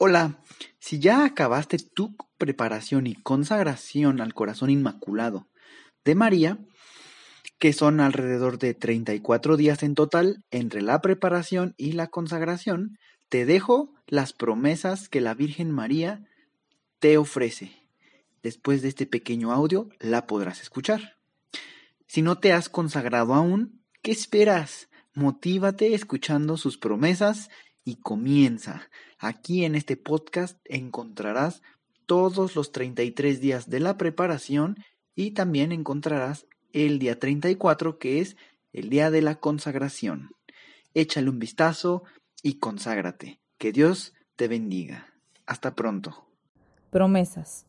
[0.00, 0.38] Hola,
[0.78, 5.48] si ya acabaste tu preparación y consagración al corazón inmaculado
[6.04, 6.56] de María,
[7.58, 12.96] que son alrededor de 34 días en total entre la preparación y la consagración,
[13.28, 16.28] te dejo las promesas que la Virgen María
[17.00, 17.72] te ofrece.
[18.44, 21.16] Después de este pequeño audio la podrás escuchar.
[22.06, 24.88] Si no te has consagrado aún, ¿qué esperas?
[25.12, 27.50] Motívate escuchando sus promesas
[27.88, 28.82] y comienza.
[29.18, 31.62] Aquí en este podcast encontrarás
[32.04, 34.76] todos los 33 días de la preparación
[35.14, 38.36] y también encontrarás el día 34 que es
[38.74, 40.28] el día de la consagración.
[40.92, 42.02] Échale un vistazo
[42.42, 43.40] y conságrate.
[43.56, 45.14] Que Dios te bendiga.
[45.46, 46.28] Hasta pronto.
[46.90, 47.64] Promesas.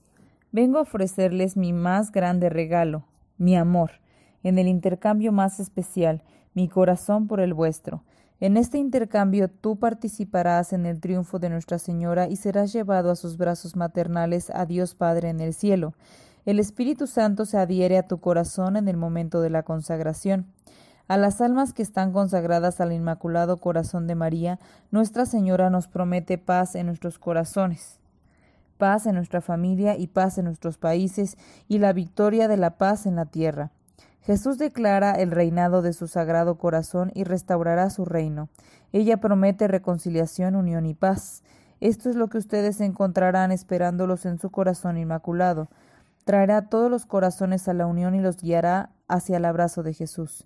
[0.52, 3.08] Vengo a ofrecerles mi más grande regalo,
[3.38, 4.02] mi amor
[4.44, 8.04] en el intercambio más especial, mi corazón por el vuestro.
[8.42, 13.18] En este intercambio tú participarás en el triunfo de Nuestra Señora y serás llevado a
[13.18, 15.94] sus brazos maternales a Dios Padre en el cielo.
[16.46, 20.46] El Espíritu Santo se adhiere a tu corazón en el momento de la consagración.
[21.10, 24.58] A las almas que están consagradas al Inmaculado Corazón de María,
[24.90, 28.00] Nuestra Señora nos promete paz en nuestros corazones,
[28.78, 33.06] paz en nuestra familia y paz en nuestros países y la victoria de la paz
[33.06, 33.72] en la tierra.
[34.30, 38.48] Jesús declara el reinado de su sagrado corazón y restaurará su reino.
[38.92, 41.42] Ella promete reconciliación, unión y paz.
[41.80, 45.70] Esto es lo que ustedes encontrarán esperándolos en su corazón inmaculado.
[46.26, 50.46] Traerá todos los corazones a la unión y los guiará hacia el abrazo de Jesús.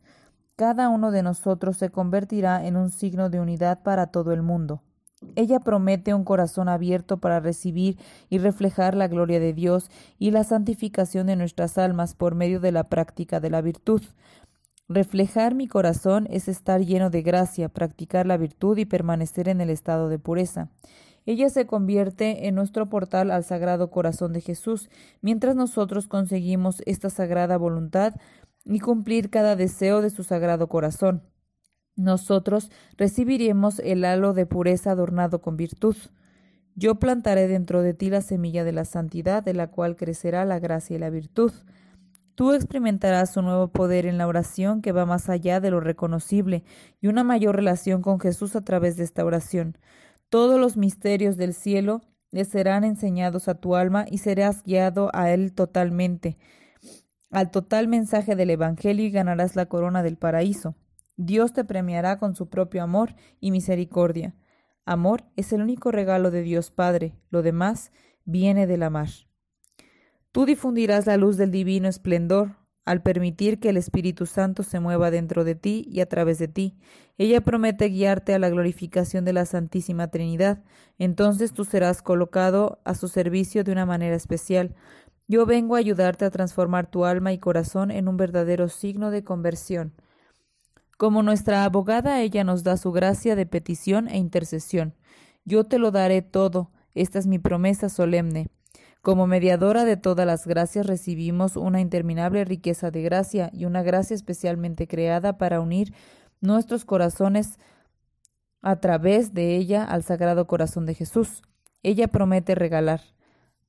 [0.55, 4.81] Cada uno de nosotros se convertirá en un signo de unidad para todo el mundo.
[5.35, 7.97] Ella promete un corazón abierto para recibir
[8.29, 9.89] y reflejar la gloria de Dios
[10.19, 14.01] y la santificación de nuestras almas por medio de la práctica de la virtud.
[14.89, 19.69] Reflejar mi corazón es estar lleno de gracia, practicar la virtud y permanecer en el
[19.69, 20.69] estado de pureza.
[21.25, 24.89] Ella se convierte en nuestro portal al Sagrado Corazón de Jesús,
[25.21, 28.13] mientras nosotros conseguimos esta sagrada voluntad
[28.65, 31.23] y cumplir cada deseo de su Sagrado Corazón
[31.95, 35.95] nosotros recibiremos el halo de pureza adornado con virtud.
[36.75, 40.59] Yo plantaré dentro de ti la semilla de la santidad, de la cual crecerá la
[40.59, 41.51] gracia y la virtud.
[42.35, 46.63] Tú experimentarás un nuevo poder en la oración que va más allá de lo reconocible
[46.99, 49.77] y una mayor relación con Jesús a través de esta oración.
[50.29, 52.01] Todos los misterios del cielo
[52.31, 56.39] le serán enseñados a tu alma y serás guiado a él totalmente,
[57.29, 60.73] al total mensaje del Evangelio y ganarás la corona del paraíso.
[61.17, 64.35] Dios te premiará con su propio amor y misericordia.
[64.85, 67.91] Amor es el único regalo de Dios Padre, lo demás
[68.25, 69.09] viene de la mar.
[70.31, 75.11] Tú difundirás la luz del divino esplendor al permitir que el Espíritu Santo se mueva
[75.11, 76.75] dentro de ti y a través de ti.
[77.17, 80.63] Ella promete guiarte a la glorificación de la Santísima Trinidad.
[80.97, 84.75] Entonces tú serás colocado a su servicio de una manera especial.
[85.27, 89.23] Yo vengo a ayudarte a transformar tu alma y corazón en un verdadero signo de
[89.23, 89.93] conversión.
[91.03, 94.95] Como nuestra abogada, ella nos da su gracia de petición e intercesión.
[95.43, 98.47] Yo te lo daré todo, esta es mi promesa solemne.
[99.01, 104.15] Como mediadora de todas las gracias recibimos una interminable riqueza de gracia y una gracia
[104.15, 105.93] especialmente creada para unir
[106.39, 107.59] nuestros corazones
[108.61, 111.41] a través de ella al Sagrado Corazón de Jesús.
[111.81, 113.01] Ella promete regalar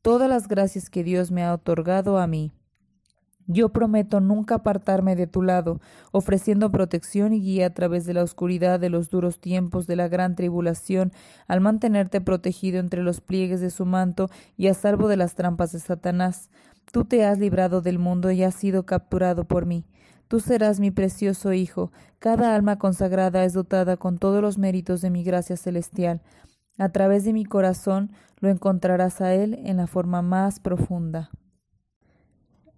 [0.02, 2.52] todas las gracias que Dios me ha otorgado a mí.
[3.46, 5.80] Yo prometo nunca apartarme de tu lado,
[6.12, 10.08] ofreciendo protección y guía a través de la oscuridad de los duros tiempos de la
[10.08, 11.12] gran tribulación,
[11.46, 15.72] al mantenerte protegido entre los pliegues de su manto y a salvo de las trampas
[15.72, 16.48] de Satanás.
[16.90, 19.84] Tú te has librado del mundo y has sido capturado por mí.
[20.28, 21.92] Tú serás mi precioso Hijo.
[22.18, 26.22] Cada alma consagrada es dotada con todos los méritos de mi gracia celestial.
[26.78, 31.30] A través de mi corazón lo encontrarás a Él en la forma más profunda.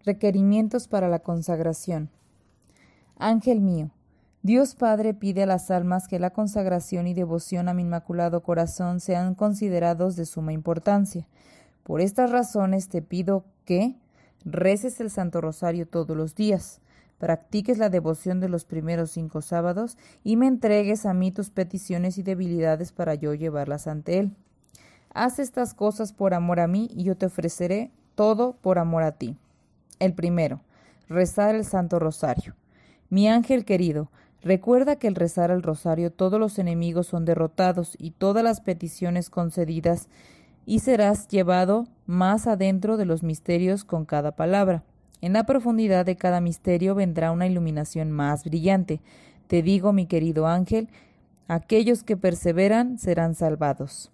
[0.06, 2.10] Requerimientos para la consagración.
[3.18, 3.90] Ángel mío,
[4.42, 9.00] Dios Padre pide a las almas que la consagración y devoción a mi Inmaculado Corazón
[9.00, 11.26] sean considerados de suma importancia.
[11.82, 13.96] Por estas razones te pido que
[14.44, 16.80] reces el Santo Rosario todos los días,
[17.18, 22.16] practiques la devoción de los primeros cinco sábados y me entregues a mí tus peticiones
[22.16, 24.36] y debilidades para yo llevarlas ante Él.
[25.12, 29.10] Haz estas cosas por amor a mí y yo te ofreceré todo por amor a
[29.10, 29.36] ti.
[29.98, 30.60] El primero,
[31.08, 32.54] rezar el Santo Rosario.
[33.08, 34.10] Mi ángel querido,
[34.42, 39.30] recuerda que al rezar el rosario todos los enemigos son derrotados y todas las peticiones
[39.30, 40.08] concedidas
[40.66, 44.82] y serás llevado más adentro de los misterios con cada palabra.
[45.22, 49.00] En la profundidad de cada misterio vendrá una iluminación más brillante.
[49.46, 50.88] Te digo, mi querido ángel,
[51.48, 54.10] aquellos que perseveran serán salvados.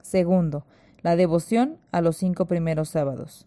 [0.00, 0.64] Segundo,
[1.02, 3.46] la devoción a los cinco primeros sábados.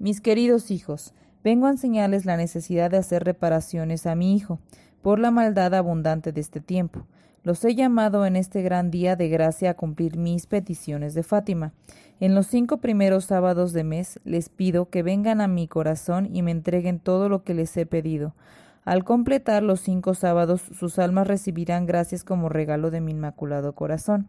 [0.00, 1.12] Mis queridos hijos,
[1.44, 4.58] vengo a enseñarles la necesidad de hacer reparaciones a mi hijo
[5.02, 7.04] por la maldad abundante de este tiempo.
[7.42, 11.74] Los he llamado en este gran día de gracia a cumplir mis peticiones de Fátima.
[12.18, 16.40] En los cinco primeros sábados de mes les pido que vengan a mi corazón y
[16.40, 18.34] me entreguen todo lo que les he pedido.
[18.86, 24.28] Al completar los cinco sábados, sus almas recibirán gracias como regalo de mi inmaculado corazón.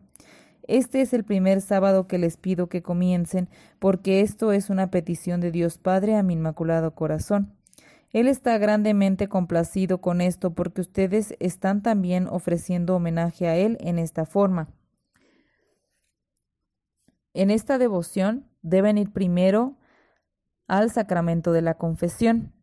[0.71, 5.41] Este es el primer sábado que les pido que comiencen, porque esto es una petición
[5.41, 7.53] de Dios Padre a mi inmaculado corazón.
[8.11, 13.99] Él está grandemente complacido con esto porque ustedes están también ofreciendo homenaje a Él en
[13.99, 14.69] esta forma.
[17.33, 19.75] En esta devoción deben ir primero
[20.69, 22.53] al sacramento de la confesión,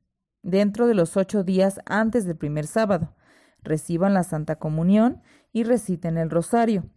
[0.42, 3.14] dentro de los ocho días antes del primer sábado.
[3.60, 5.20] Reciban la Santa Comunión
[5.52, 6.88] y reciten el rosario.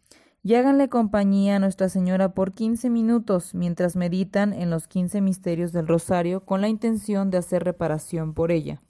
[0.44, 5.72] Y háganle compañía a Nuestra Señora por quince minutos mientras meditan en los quince misterios
[5.72, 8.82] del rosario con la intención de hacer reparación por ella.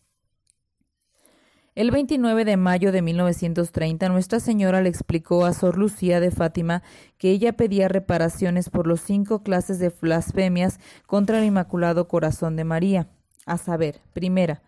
[1.76, 6.84] El 29 de mayo de 1930, Nuestra Señora le explicó a Sor Lucía de Fátima
[7.18, 12.66] que ella pedía reparaciones por los cinco clases de blasfemias contra el Inmaculado Corazón de
[12.66, 13.08] María,
[13.46, 14.62] a saber, primera,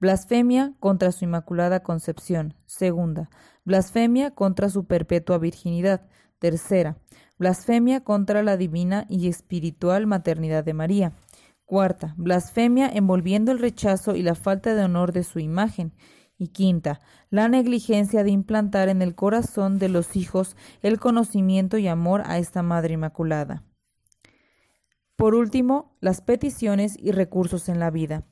[0.00, 3.30] blasfemia contra su Inmaculada Concepción, segunda,
[3.70, 6.02] blasfemia contra su perpetua virginidad,
[6.40, 6.96] tercera,
[7.38, 11.12] blasfemia contra la divina y espiritual maternidad de María,
[11.66, 15.92] cuarta, blasfemia envolviendo el rechazo y la falta de honor de su imagen,
[16.36, 21.86] y quinta, la negligencia de implantar en el corazón de los hijos el conocimiento y
[21.86, 23.62] amor a esta Madre Inmaculada.
[25.14, 28.24] Por último, las peticiones y recursos en la vida.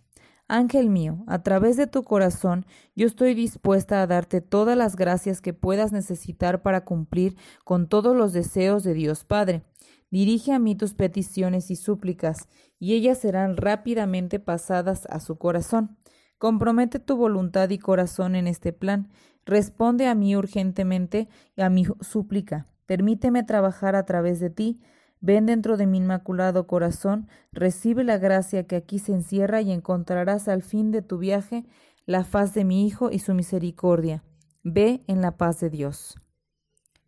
[0.49, 2.65] Ángel mío, a través de tu corazón
[2.97, 8.17] yo estoy dispuesta a darte todas las gracias que puedas necesitar para cumplir con todos
[8.17, 9.63] los deseos de Dios Padre.
[10.11, 12.49] Dirige a mí tus peticiones y súplicas,
[12.79, 15.99] y ellas serán rápidamente pasadas a su corazón.
[16.39, 19.11] Compromete tu voluntad y corazón en este plan.
[19.45, 22.69] Responde a mí urgentemente y a mi súplica.
[22.87, 24.81] Permíteme trabajar a través de ti.
[25.21, 30.49] Ven dentro de mi inmaculado corazón, recibe la gracia que aquí se encierra y encontrarás
[30.49, 31.65] al fin de tu viaje
[32.07, 34.23] la faz de mi Hijo y su misericordia.
[34.63, 36.17] Ve en la paz de Dios.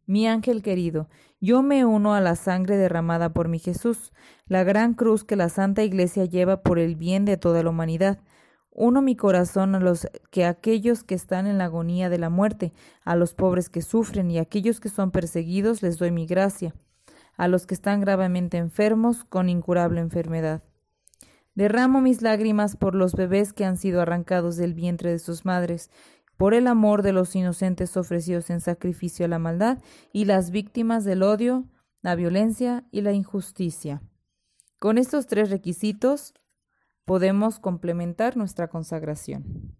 [0.07, 1.09] Mi ángel querido,
[1.41, 4.13] yo me uno a la sangre derramada por mi Jesús,
[4.47, 8.19] la gran cruz que la Santa Iglesia lleva por el bien de toda la humanidad.
[8.71, 12.73] Uno mi corazón a los que aquellos que están en la agonía de la muerte,
[13.05, 16.75] a los pobres que sufren y a aquellos que son perseguidos les doy mi gracia,
[17.41, 20.63] a los que están gravemente enfermos con incurable enfermedad.
[21.55, 25.91] Derramo mis lágrimas por los bebés que han sido arrancados del vientre de sus madres,
[26.37, 29.79] por el amor de los inocentes ofrecidos en sacrificio a la maldad
[30.13, 31.65] y las víctimas del odio,
[32.03, 34.03] la violencia y la injusticia.
[34.79, 36.35] Con estos tres requisitos,
[37.07, 39.80] podemos complementar nuestra consagración.